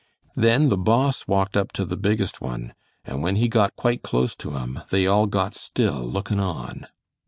Then 0.35 0.69
the 0.69 0.79
Boss 0.79 1.27
walked 1.27 1.55
up 1.55 1.71
to 1.73 1.85
the 1.85 1.95
biggest 1.95 2.41
one, 2.41 2.73
and 3.05 3.21
when 3.21 3.35
he 3.35 3.47
got 3.47 3.75
quite 3.75 4.01
close 4.01 4.33
to 4.37 4.57
'em 4.57 4.81
they 4.89 5.05
all 5.05 5.27
got 5.27 5.53
still 5.53 6.01
lookin' 6.03 6.39
on. 6.39 6.87